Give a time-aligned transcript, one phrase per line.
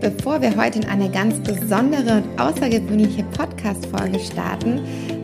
[0.00, 4.80] Bevor wir heute in eine ganz besondere und außergewöhnliche Podcast-Folge starten,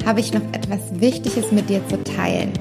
[0.06, 2.52] habe ich noch etwas Wichtiges mit dir zu teilen.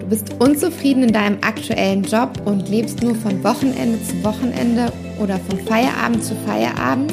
[0.00, 5.38] Du bist unzufrieden in deinem aktuellen Job und lebst nur von Wochenende zu Wochenende oder
[5.38, 7.12] von Feierabend zu Feierabend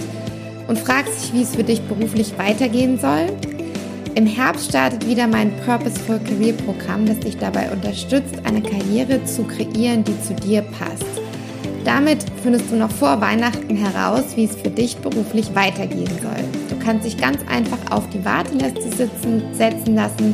[0.70, 3.27] und fragst dich, wie es für dich beruflich weitergehen soll?
[4.15, 9.43] Im Herbst startet wieder mein Purposeful Career Programm, das dich dabei unterstützt, eine Karriere zu
[9.43, 11.23] kreieren, die zu dir passt.
[11.85, 16.43] Damit findest du noch vor Weihnachten heraus, wie es für dich beruflich weitergehen soll.
[16.69, 20.34] Du kannst dich ganz einfach auf die Warteliste sitzen, setzen lassen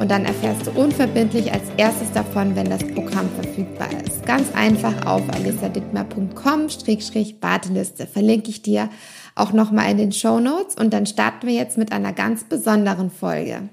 [0.00, 4.26] und dann erfährst du unverbindlich als erstes davon, wenn das Programm verfügbar ist.
[4.26, 8.90] Ganz einfach auf alissadittmer.com-warteliste verlinke ich dir
[9.36, 13.10] auch nochmal in den Show Notes und dann starten wir jetzt mit einer ganz besonderen
[13.10, 13.68] Folge.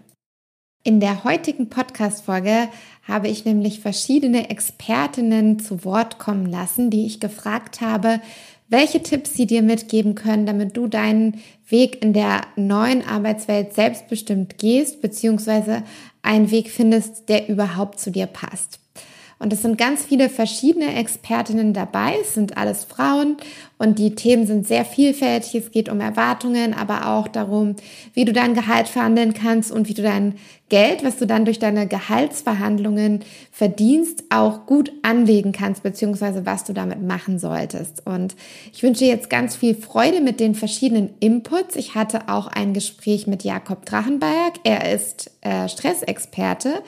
[0.83, 2.67] In der heutigen Podcast-Folge
[3.07, 8.19] habe ich nämlich verschiedene Expertinnen zu Wort kommen lassen, die ich gefragt habe,
[8.67, 11.39] welche Tipps sie dir mitgeben können, damit du deinen
[11.69, 15.83] Weg in der neuen Arbeitswelt selbstbestimmt gehst, beziehungsweise
[16.23, 18.79] einen Weg findest, der überhaupt zu dir passt.
[19.45, 22.15] Und es sind ganz viele verschiedene Expertinnen dabei.
[22.19, 23.37] Es sind alles Frauen
[23.77, 25.53] und die Themen sind sehr vielfältig.
[25.53, 27.75] Es geht um Erwartungen, aber auch darum,
[28.15, 30.33] wie du dein Gehalt verhandeln kannst und wie du dein
[30.69, 33.19] Geld, was du dann durch deine Gehaltsverhandlungen
[33.51, 38.03] verdienst, auch gut anlegen kannst, beziehungsweise was du damit machen solltest.
[38.07, 38.35] Und
[38.73, 41.75] ich wünsche jetzt ganz viel Freude mit den verschiedenen Inputs.
[41.75, 44.55] Ich hatte auch ein Gespräch mit Jakob Drachenberg.
[44.63, 46.81] Er ist äh, Stressexperte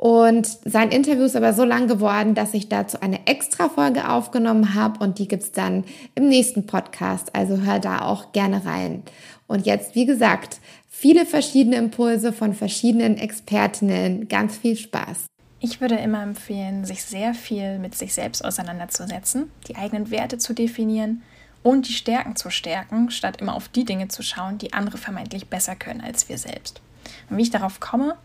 [0.00, 4.74] und sein Interview ist aber so lang geworden, dass ich dazu eine extra Folge aufgenommen
[4.74, 5.84] habe und die gibt's dann
[6.14, 7.34] im nächsten Podcast.
[7.34, 9.02] Also hör da auch gerne rein.
[9.46, 14.26] Und jetzt, wie gesagt, viele verschiedene Impulse von verschiedenen Expertinnen.
[14.28, 15.26] Ganz viel Spaß.
[15.60, 20.54] Ich würde immer empfehlen, sich sehr viel mit sich selbst auseinanderzusetzen, die eigenen Werte zu
[20.54, 21.20] definieren
[21.62, 25.48] und die Stärken zu stärken, statt immer auf die Dinge zu schauen, die andere vermeintlich
[25.48, 26.80] besser können als wir selbst.
[27.28, 28.16] Und wie ich darauf komme,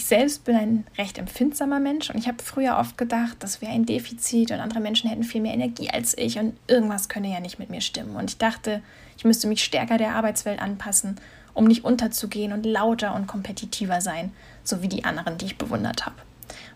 [0.00, 3.72] ich selbst bin ein recht empfindsamer Mensch und ich habe früher oft gedacht, das wäre
[3.72, 7.38] ein Defizit und andere Menschen hätten viel mehr Energie als ich und irgendwas könne ja
[7.38, 8.16] nicht mit mir stimmen.
[8.16, 8.80] Und ich dachte,
[9.18, 11.16] ich müsste mich stärker der Arbeitswelt anpassen,
[11.52, 14.32] um nicht unterzugehen und lauter und kompetitiver sein,
[14.64, 16.16] so wie die anderen, die ich bewundert habe.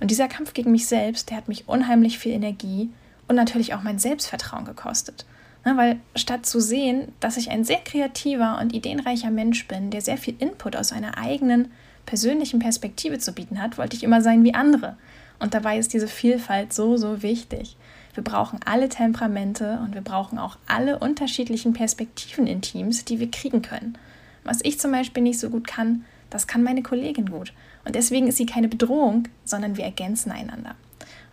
[0.01, 2.91] Und dieser Kampf gegen mich selbst, der hat mich unheimlich viel Energie
[3.27, 5.25] und natürlich auch mein Selbstvertrauen gekostet.
[5.65, 10.03] Na, weil statt zu sehen, dass ich ein sehr kreativer und ideenreicher Mensch bin, der
[10.03, 11.71] sehr viel Input aus seiner eigenen
[12.06, 14.97] persönlichen Perspektive zu bieten hat, wollte ich immer sein wie andere.
[15.38, 17.76] Und dabei ist diese Vielfalt so, so wichtig.
[18.15, 23.31] Wir brauchen alle Temperamente und wir brauchen auch alle unterschiedlichen Perspektiven in Teams, die wir
[23.31, 23.98] kriegen können.
[24.44, 27.53] Was ich zum Beispiel nicht so gut kann, das kann meine Kollegin gut.
[27.84, 30.76] Und deswegen ist sie keine Bedrohung, sondern wir ergänzen einander.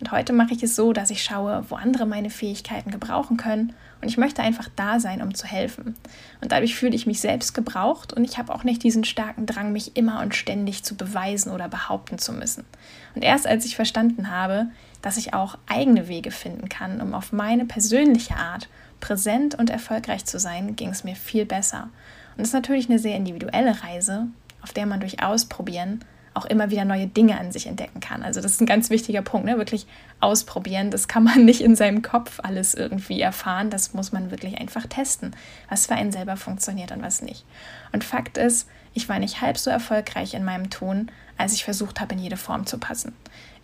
[0.01, 3.73] Und heute mache ich es so, dass ich schaue, wo andere meine Fähigkeiten gebrauchen können
[4.01, 5.95] und ich möchte einfach da sein, um zu helfen.
[6.41, 9.71] Und dadurch fühle ich mich selbst gebraucht und ich habe auch nicht diesen starken Drang,
[9.71, 12.65] mich immer und ständig zu beweisen oder behaupten zu müssen.
[13.13, 14.71] Und erst als ich verstanden habe,
[15.03, 18.69] dass ich auch eigene Wege finden kann, um auf meine persönliche Art
[19.01, 21.89] präsent und erfolgreich zu sein, ging es mir viel besser.
[22.35, 24.27] Und es ist natürlich eine sehr individuelle Reise,
[24.63, 28.23] auf der man durch Ausprobieren auch immer wieder neue Dinge an sich entdecken kann.
[28.23, 29.57] Also das ist ein ganz wichtiger Punkt, ne?
[29.57, 29.85] wirklich
[30.21, 30.89] ausprobieren.
[30.89, 33.69] Das kann man nicht in seinem Kopf alles irgendwie erfahren.
[33.69, 35.35] Das muss man wirklich einfach testen,
[35.69, 37.43] was für einen selber funktioniert und was nicht.
[37.91, 41.99] Und Fakt ist, ich war nicht halb so erfolgreich in meinem Tun, als ich versucht
[41.99, 43.13] habe, in jede Form zu passen.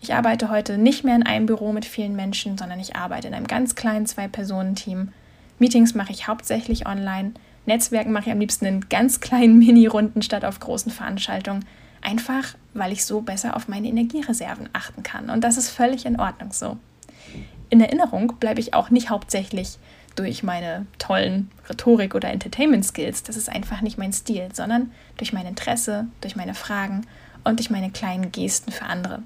[0.00, 3.34] Ich arbeite heute nicht mehr in einem Büro mit vielen Menschen, sondern ich arbeite in
[3.34, 5.12] einem ganz kleinen Zwei-Personen-Team.
[5.58, 7.32] Meetings mache ich hauptsächlich online.
[7.66, 11.64] Netzwerken mache ich am liebsten in ganz kleinen Mini-Runden statt auf großen Veranstaltungen.
[12.08, 15.28] Einfach, weil ich so besser auf meine Energiereserven achten kann.
[15.28, 16.78] Und das ist völlig in Ordnung so.
[17.68, 19.78] In Erinnerung bleibe ich auch nicht hauptsächlich
[20.16, 23.24] durch meine tollen Rhetorik- oder Entertainment-Skills.
[23.24, 27.06] Das ist einfach nicht mein Stil, sondern durch mein Interesse, durch meine Fragen
[27.44, 29.22] und durch meine kleinen Gesten für andere.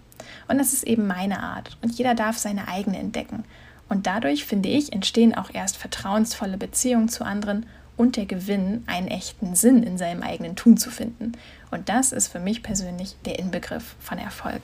[0.49, 1.79] Und das ist eben meine Art.
[1.82, 3.44] Und jeder darf seine eigene entdecken.
[3.88, 7.64] Und dadurch, finde ich, entstehen auch erst vertrauensvolle Beziehungen zu anderen
[7.96, 11.32] und der Gewinn, einen echten Sinn in seinem eigenen Tun zu finden.
[11.72, 14.60] Und das ist für mich persönlich der Inbegriff von Erfolg.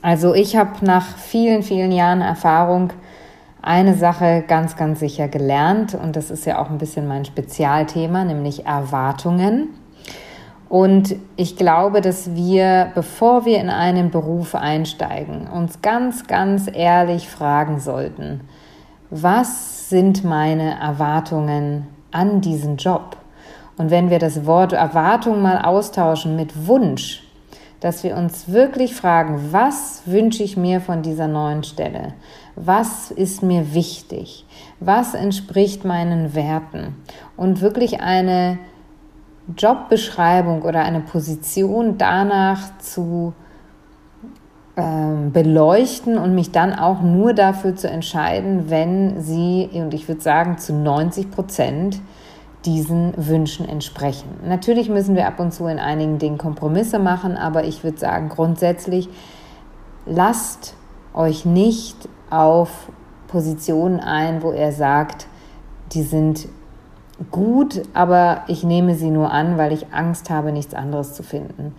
[0.00, 2.92] Also ich habe nach vielen, vielen Jahren Erfahrung
[3.60, 8.24] eine Sache ganz, ganz sicher gelernt und das ist ja auch ein bisschen mein Spezialthema,
[8.24, 9.70] nämlich Erwartungen.
[10.68, 17.28] Und ich glaube, dass wir, bevor wir in einen Beruf einsteigen, uns ganz, ganz ehrlich
[17.28, 18.42] fragen sollten,
[19.10, 23.16] was sind meine Erwartungen an diesen Job?
[23.78, 27.22] Und wenn wir das Wort Erwartung mal austauschen mit Wunsch,
[27.80, 32.14] dass wir uns wirklich fragen, was wünsche ich mir von dieser neuen Stelle?
[32.56, 34.44] Was ist mir wichtig?
[34.80, 36.96] Was entspricht meinen Werten?
[37.36, 38.58] Und wirklich eine
[39.56, 43.32] Jobbeschreibung oder eine Position danach zu
[44.76, 50.20] ähm, beleuchten und mich dann auch nur dafür zu entscheiden, wenn sie, und ich würde
[50.20, 52.00] sagen zu 90 Prozent,
[52.64, 54.28] diesen Wünschen entsprechen.
[54.44, 58.28] Natürlich müssen wir ab und zu in einigen Dingen Kompromisse machen, aber ich würde sagen,
[58.28, 59.08] grundsätzlich
[60.06, 60.74] lasst
[61.14, 62.90] euch nicht auf
[63.28, 65.26] Positionen ein, wo er sagt,
[65.92, 66.48] die sind
[67.30, 71.74] gut, aber ich nehme sie nur an, weil ich Angst habe, nichts anderes zu finden.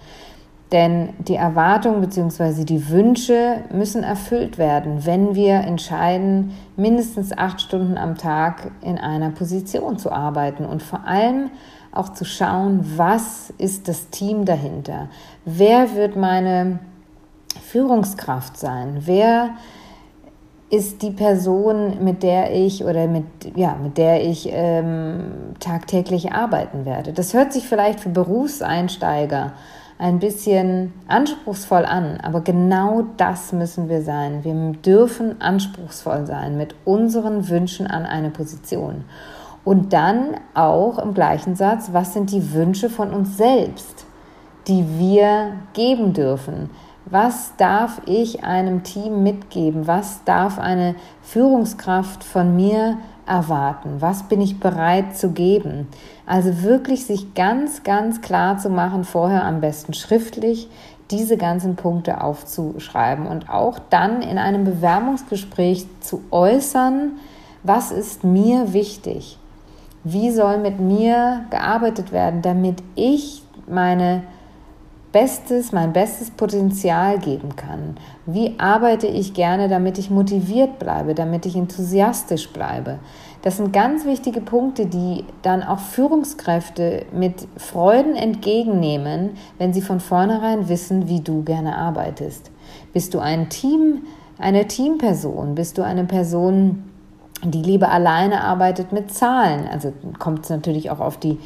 [0.71, 2.63] Denn die Erwartungen bzw.
[2.63, 9.31] die Wünsche müssen erfüllt werden, wenn wir entscheiden, mindestens acht Stunden am Tag in einer
[9.31, 11.49] Position zu arbeiten und vor allem
[11.91, 15.07] auch zu schauen, was ist das Team dahinter?
[15.43, 16.79] Wer wird meine
[17.63, 18.99] Führungskraft sein?
[19.05, 19.55] Wer
[20.69, 23.25] ist die Person, mit der ich oder mit,
[23.55, 27.11] ja, mit der ich ähm, tagtäglich arbeiten werde.
[27.11, 29.53] Das hört sich vielleicht für Berufseinsteiger
[29.99, 34.45] ein bisschen anspruchsvoll an, aber genau das müssen wir sein.
[34.45, 39.03] Wir dürfen anspruchsvoll sein mit unseren Wünschen an eine Position.
[39.65, 44.05] Und dann auch im gleichen Satz, was sind die Wünsche von uns selbst,
[44.67, 46.69] die wir geben dürfen?
[47.05, 49.85] Was darf ich einem Team mitgeben?
[49.85, 52.99] Was darf eine Führungskraft von mir
[53.29, 54.01] erwarten?
[54.01, 55.87] Was bin ich bereit zu geben?
[56.25, 60.69] Also wirklich sich ganz, ganz klar zu machen, vorher am besten schriftlich
[61.11, 67.13] diese ganzen Punkte aufzuschreiben und auch dann in einem Bewerbungsgespräch zu äußern,
[67.63, 69.37] was ist mir wichtig?
[70.03, 74.23] Wie soll mit mir gearbeitet werden, damit ich meine
[75.11, 77.97] Bestes, mein bestes Potenzial geben kann?
[78.27, 82.99] Wie arbeite ich gerne, damit ich motiviert bleibe, damit ich enthusiastisch bleibe?
[83.41, 89.99] Das sind ganz wichtige Punkte, die dann auch Führungskräfte mit Freuden entgegennehmen, wenn sie von
[89.99, 92.51] vornherein wissen, wie du gerne arbeitest.
[92.93, 94.03] Bist du ein Team,
[94.37, 95.55] eine Teamperson?
[95.55, 96.83] Bist du eine Person,
[97.43, 99.67] die lieber alleine arbeitet mit Zahlen?
[99.71, 101.39] Also kommt es natürlich auch auf die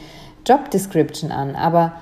[0.45, 1.93] Job Description an, aber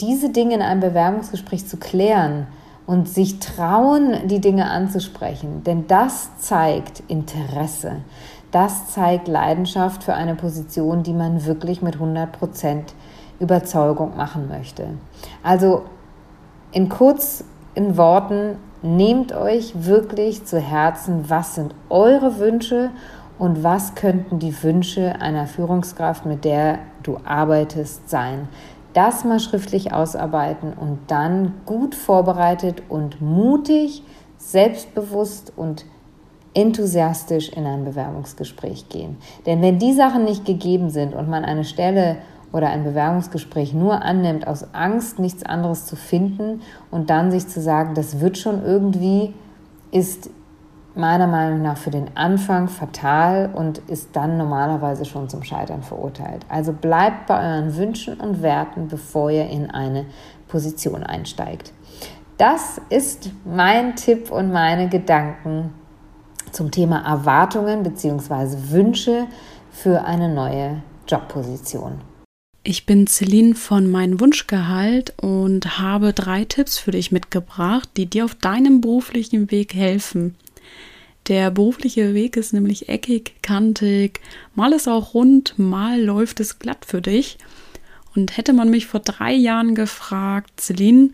[0.00, 2.46] diese Dinge in einem Bewerbungsgespräch zu klären
[2.86, 7.96] und sich trauen, die Dinge anzusprechen, denn das zeigt Interesse.
[8.52, 12.28] Das zeigt Leidenschaft für eine Position, die man wirklich mit 100%
[13.40, 14.86] Überzeugung machen möchte.
[15.42, 15.82] Also
[16.72, 17.44] in kurz
[17.74, 22.90] in Worten, nehmt euch wirklich zu Herzen, was sind eure Wünsche
[23.38, 28.48] und was könnten die Wünsche einer Führungskraft, mit der du arbeitest, sein
[28.96, 34.02] das mal schriftlich ausarbeiten und dann gut vorbereitet und mutig,
[34.38, 35.84] selbstbewusst und
[36.54, 39.18] enthusiastisch in ein Bewerbungsgespräch gehen.
[39.44, 42.16] Denn wenn die Sachen nicht gegeben sind und man eine Stelle
[42.52, 47.60] oder ein Bewerbungsgespräch nur annimmt aus Angst, nichts anderes zu finden und dann sich zu
[47.60, 49.34] sagen, das wird schon irgendwie,
[49.90, 50.30] ist
[50.96, 56.46] meiner Meinung nach für den Anfang fatal und ist dann normalerweise schon zum Scheitern verurteilt.
[56.48, 60.06] Also bleibt bei euren Wünschen und Werten, bevor ihr in eine
[60.48, 61.72] Position einsteigt.
[62.38, 65.72] Das ist mein Tipp und meine Gedanken
[66.52, 68.70] zum Thema Erwartungen bzw.
[68.70, 69.26] Wünsche
[69.70, 72.00] für eine neue Jobposition.
[72.62, 78.24] Ich bin Celine von Mein Wunschgehalt und habe drei Tipps für dich mitgebracht, die dir
[78.24, 80.34] auf deinem beruflichen Weg helfen.
[81.28, 84.20] Der berufliche Weg ist nämlich eckig, kantig,
[84.54, 87.38] mal ist auch rund, mal läuft es glatt für dich.
[88.14, 91.10] Und hätte man mich vor drei Jahren gefragt, Celine,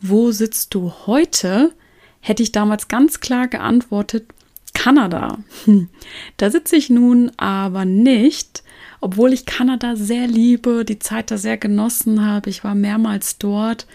[0.00, 1.72] wo sitzt du heute?
[2.20, 4.26] Hätte ich damals ganz klar geantwortet,
[4.74, 5.38] Kanada.
[6.36, 8.64] Da sitze ich nun aber nicht,
[9.00, 12.50] obwohl ich Kanada sehr liebe, die Zeit da sehr genossen habe.
[12.50, 13.86] Ich war mehrmals dort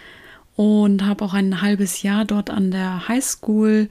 [0.55, 3.89] und habe auch ein halbes Jahr dort an der Highschool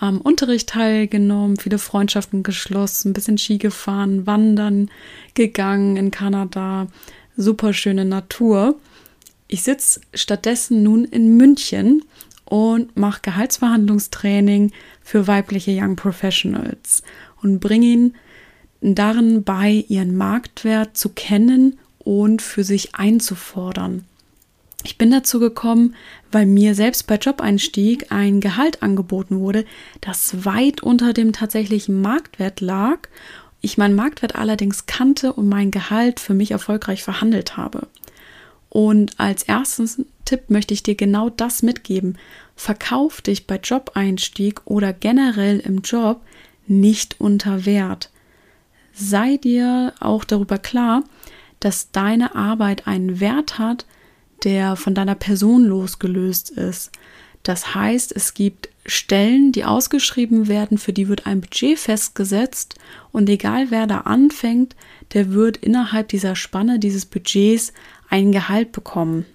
[0.00, 4.90] am Unterricht teilgenommen, viele Freundschaften geschlossen, ein bisschen Ski gefahren, wandern
[5.34, 6.86] gegangen in Kanada,
[7.36, 8.76] super schöne Natur.
[9.48, 12.04] Ich sitze stattdessen nun in München
[12.44, 17.02] und mache Gehaltsverhandlungstraining für weibliche Young Professionals
[17.42, 18.14] und bringe ihnen
[18.80, 24.04] darin bei, ihren Marktwert zu kennen und für sich einzufordern.
[24.84, 25.96] Ich bin dazu gekommen,
[26.30, 29.64] weil mir selbst bei Jobeinstieg ein Gehalt angeboten wurde,
[30.00, 33.00] das weit unter dem tatsächlichen Marktwert lag.
[33.60, 37.88] Ich meinen Marktwert allerdings kannte und mein Gehalt für mich erfolgreich verhandelt habe.
[38.70, 42.16] Und als ersten Tipp möchte ich dir genau das mitgeben.
[42.54, 46.20] Verkauf dich bei Jobeinstieg oder generell im Job
[46.66, 48.10] nicht unter Wert.
[48.92, 51.02] Sei dir auch darüber klar,
[51.60, 53.86] dass deine Arbeit einen Wert hat,
[54.44, 56.90] der von deiner Person losgelöst ist.
[57.42, 62.76] Das heißt, es gibt Stellen, die ausgeschrieben werden, für die wird ein Budget festgesetzt
[63.12, 64.74] und egal wer da anfängt,
[65.12, 67.72] der wird innerhalb dieser Spanne dieses Budgets
[68.08, 69.26] ein Gehalt bekommen.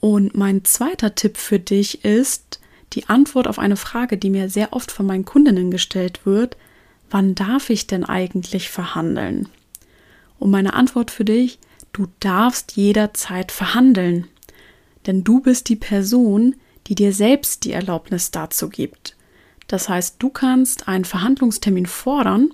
[0.00, 2.60] Und mein zweiter Tipp für dich ist
[2.92, 6.56] die Antwort auf eine Frage, die mir sehr oft von meinen Kundinnen gestellt wird,
[7.10, 9.48] wann darf ich denn eigentlich verhandeln?
[10.38, 11.58] Und meine Antwort für dich,
[11.92, 14.28] du darfst jederzeit verhandeln.
[15.06, 16.54] Denn du bist die Person,
[16.86, 19.16] die dir selbst die Erlaubnis dazu gibt.
[19.66, 22.50] Das heißt, du kannst einen Verhandlungstermin fordern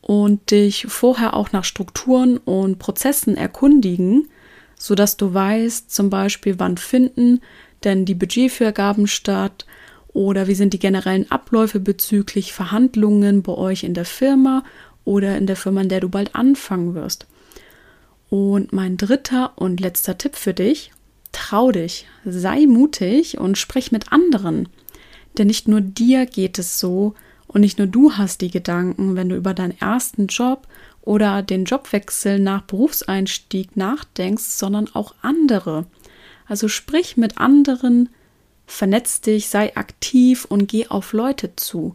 [0.00, 4.28] und dich vorher auch nach Strukturen und Prozessen erkundigen,
[4.76, 7.40] sodass du weißt, zum Beispiel, wann finden
[7.84, 9.66] denn die Budgetvergaben statt
[10.12, 14.62] oder wie sind die generellen Abläufe bezüglich Verhandlungen bei euch in der Firma
[15.04, 17.26] oder in der Firma, in der du bald anfangen wirst.
[18.34, 20.90] Und mein dritter und letzter Tipp für dich,
[21.30, 24.68] trau dich, sei mutig und sprich mit anderen.
[25.38, 27.14] Denn nicht nur dir geht es so
[27.46, 30.66] und nicht nur du hast die Gedanken, wenn du über deinen ersten Job
[31.00, 35.86] oder den Jobwechsel nach Berufseinstieg nachdenkst, sondern auch andere.
[36.48, 38.08] Also sprich mit anderen,
[38.66, 41.94] vernetz dich, sei aktiv und geh auf Leute zu.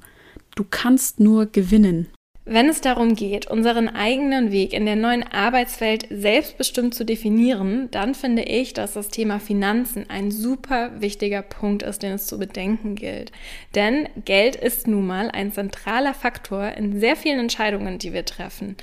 [0.55, 2.07] Du kannst nur gewinnen.
[2.51, 8.15] Wenn es darum geht, unseren eigenen Weg in der neuen Arbeitswelt selbstbestimmt zu definieren, dann
[8.15, 12.95] finde ich, dass das Thema Finanzen ein super wichtiger Punkt ist, den es zu bedenken
[12.95, 13.31] gilt.
[13.75, 18.77] Denn Geld ist nun mal ein zentraler Faktor in sehr vielen Entscheidungen, die wir treffen.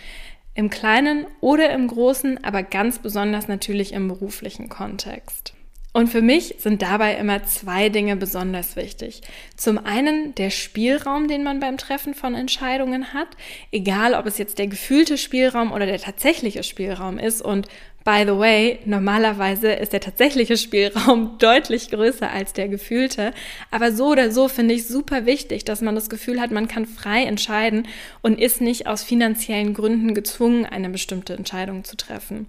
[0.55, 5.55] Im kleinen oder im großen, aber ganz besonders natürlich im beruflichen Kontext.
[5.97, 9.23] Und für mich sind dabei immer zwei Dinge besonders wichtig.
[9.57, 13.29] Zum einen der Spielraum, den man beim Treffen von Entscheidungen hat,
[13.73, 17.41] egal ob es jetzt der gefühlte Spielraum oder der tatsächliche Spielraum ist.
[17.41, 17.67] Und
[18.05, 23.33] By the way, normalerweise ist der tatsächliche Spielraum deutlich größer als der gefühlte.
[23.73, 26.87] Aber so oder so finde ich super wichtig, dass man das Gefühl hat, man kann
[26.87, 27.89] frei entscheiden
[28.23, 32.47] und ist nicht aus finanziellen Gründen gezwungen, eine bestimmte Entscheidung zu treffen.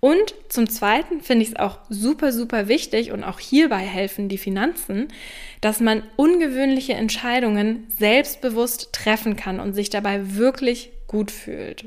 [0.00, 4.38] Und zum Zweiten finde ich es auch super, super wichtig und auch hierbei helfen die
[4.38, 5.08] Finanzen,
[5.60, 11.84] dass man ungewöhnliche Entscheidungen selbstbewusst treffen kann und sich dabei wirklich gut fühlt.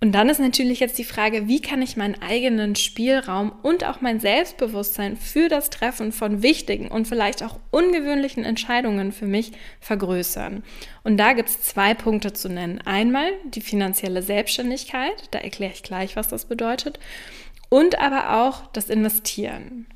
[0.00, 4.00] Und dann ist natürlich jetzt die Frage, wie kann ich meinen eigenen Spielraum und auch
[4.00, 9.50] mein Selbstbewusstsein für das Treffen von wichtigen und vielleicht auch ungewöhnlichen Entscheidungen für mich
[9.80, 10.62] vergrößern.
[11.02, 12.80] Und da gibt es zwei Punkte zu nennen.
[12.84, 17.00] Einmal die finanzielle Selbstständigkeit, da erkläre ich gleich, was das bedeutet,
[17.68, 19.86] und aber auch das Investieren.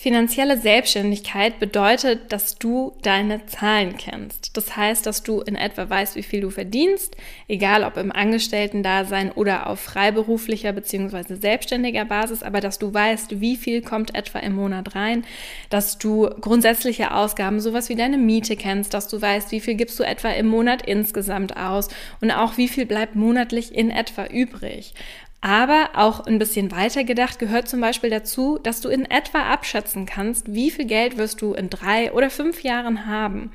[0.00, 4.56] Finanzielle Selbstständigkeit bedeutet, dass du deine Zahlen kennst.
[4.56, 7.16] Das heißt, dass du in etwa weißt, wie viel du verdienst,
[7.48, 11.34] egal ob im Angestellten-Dasein oder auf freiberuflicher bzw.
[11.34, 15.24] selbstständiger Basis, aber dass du weißt, wie viel kommt etwa im Monat rein,
[15.68, 19.98] dass du grundsätzliche Ausgaben, sowas wie deine Miete kennst, dass du weißt, wie viel gibst
[19.98, 21.88] du etwa im Monat insgesamt aus
[22.20, 24.94] und auch wie viel bleibt monatlich in etwa übrig.
[25.40, 30.04] Aber auch ein bisschen weiter gedacht gehört zum Beispiel dazu, dass du in etwa abschätzen
[30.04, 33.52] kannst, wie viel Geld wirst du in drei oder fünf Jahren haben.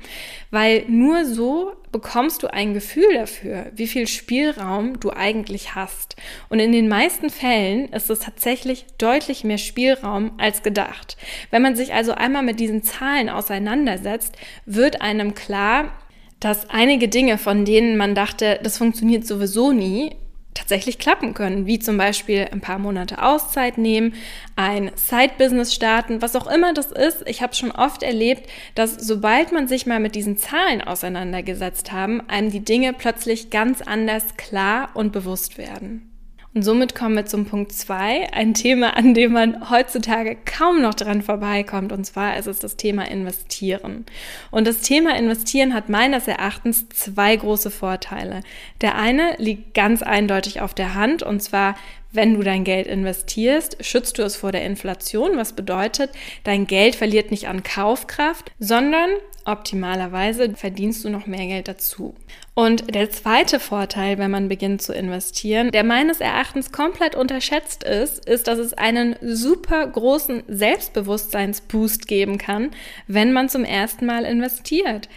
[0.50, 6.16] Weil nur so bekommst du ein Gefühl dafür, wie viel Spielraum du eigentlich hast.
[6.48, 11.18] Und in den meisten Fällen ist es tatsächlich deutlich mehr Spielraum als gedacht.
[11.50, 15.92] Wenn man sich also einmal mit diesen Zahlen auseinandersetzt, wird einem klar,
[16.40, 20.16] dass einige Dinge, von denen man dachte, das funktioniert sowieso nie,
[20.54, 24.14] tatsächlich klappen können, wie zum Beispiel ein paar Monate Auszeit nehmen,
[24.56, 27.24] ein Side-Business starten, was auch immer das ist.
[27.26, 32.22] Ich habe schon oft erlebt, dass sobald man sich mal mit diesen Zahlen auseinandergesetzt haben,
[32.28, 36.13] einem die Dinge plötzlich ganz anders klar und bewusst werden.
[36.54, 40.94] Und somit kommen wir zum Punkt zwei, ein Thema, an dem man heutzutage kaum noch
[40.94, 41.90] dran vorbeikommt.
[41.92, 44.06] Und zwar ist es das Thema Investieren.
[44.52, 48.40] Und das Thema Investieren hat meines Erachtens zwei große Vorteile.
[48.80, 51.74] Der eine liegt ganz eindeutig auf der Hand, und zwar
[52.14, 56.10] wenn du dein Geld investierst, schützt du es vor der Inflation, was bedeutet,
[56.44, 59.10] dein Geld verliert nicht an Kaufkraft, sondern
[59.44, 62.14] optimalerweise verdienst du noch mehr Geld dazu.
[62.54, 68.28] Und der zweite Vorteil, wenn man beginnt zu investieren, der meines Erachtens komplett unterschätzt ist,
[68.28, 72.70] ist, dass es einen super großen Selbstbewusstseinsboost geben kann,
[73.08, 75.08] wenn man zum ersten Mal investiert.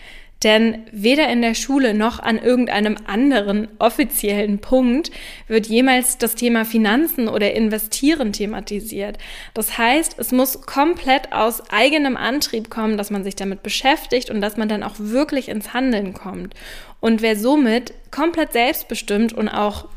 [0.43, 5.09] Denn weder in der Schule noch an irgendeinem anderen offiziellen Punkt
[5.47, 9.17] wird jemals das Thema Finanzen oder Investieren thematisiert.
[9.55, 14.41] Das heißt, es muss komplett aus eigenem Antrieb kommen, dass man sich damit beschäftigt und
[14.41, 16.53] dass man dann auch wirklich ins Handeln kommt.
[16.99, 19.87] Und wer somit komplett selbstbestimmt und auch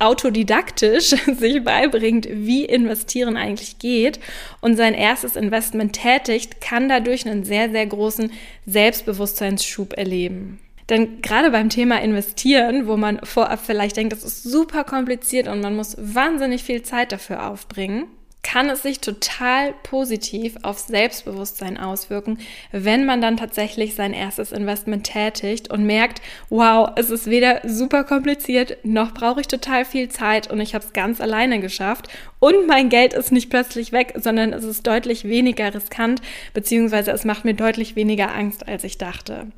[0.00, 4.20] autodidaktisch sich beibringt, wie investieren eigentlich geht
[4.60, 8.32] und sein erstes Investment tätigt, kann dadurch einen sehr, sehr großen
[8.66, 10.60] Selbstbewusstseinsschub erleben.
[10.90, 15.60] Denn gerade beim Thema Investieren, wo man vorab vielleicht denkt, das ist super kompliziert und
[15.60, 18.06] man muss wahnsinnig viel Zeit dafür aufbringen,
[18.44, 22.38] kann es sich total positiv auf Selbstbewusstsein auswirken,
[22.70, 28.04] wenn man dann tatsächlich sein erstes Investment tätigt und merkt, wow, es ist weder super
[28.04, 32.06] kompliziert, noch brauche ich total viel Zeit und ich habe es ganz alleine geschafft
[32.38, 36.20] und mein Geld ist nicht plötzlich weg, sondern es ist deutlich weniger riskant,
[36.52, 39.48] beziehungsweise es macht mir deutlich weniger Angst, als ich dachte.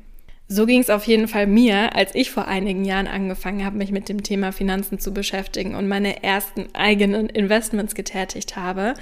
[0.49, 3.91] So ging es auf jeden Fall mir, als ich vor einigen Jahren angefangen habe, mich
[3.91, 8.93] mit dem Thema Finanzen zu beschäftigen und meine ersten eigenen Investments getätigt habe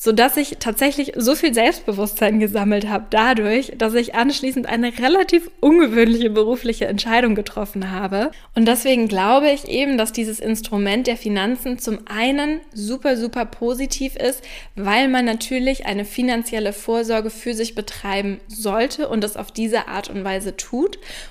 [0.00, 5.50] so dass ich tatsächlich so viel Selbstbewusstsein gesammelt habe dadurch, dass ich anschließend eine relativ
[5.60, 8.30] ungewöhnliche berufliche Entscheidung getroffen habe.
[8.54, 14.14] Und deswegen glaube ich eben, dass dieses Instrument der Finanzen zum einen super, super positiv
[14.14, 14.42] ist,
[14.76, 20.10] weil man natürlich eine finanzielle Vorsorge für sich betreiben sollte und das auf diese Art
[20.10, 20.77] und Weise tut.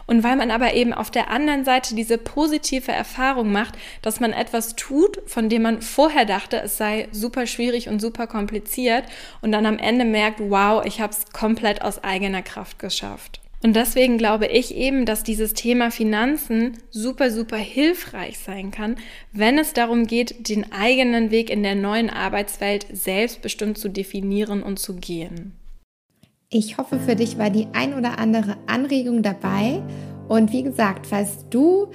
[0.05, 4.33] Und weil man aber eben auf der anderen Seite diese positive Erfahrung macht, dass man
[4.33, 9.05] etwas tut, von dem man vorher dachte, es sei super schwierig und super kompliziert kompliziert
[9.41, 13.41] und dann am Ende merkt, wow, ich habe es komplett aus eigener Kraft geschafft.
[13.63, 18.97] Und deswegen glaube ich eben, dass dieses Thema Finanzen super, super hilfreich sein kann,
[19.31, 24.77] wenn es darum geht, den eigenen Weg in der neuen Arbeitswelt selbstbestimmt zu definieren und
[24.77, 25.53] zu gehen.
[26.49, 29.83] Ich hoffe, für dich war die ein oder andere Anregung dabei.
[30.29, 31.87] Und wie gesagt, falls du